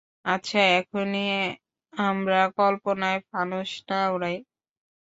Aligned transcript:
আচ্ছা, 0.25 0.59
এখনই 0.79 1.27
আমরা 1.93 2.39
কল্পনায় 2.57 3.19
ফানুস 3.29 3.71
না 3.87 3.99
উড়াই। 4.13 4.37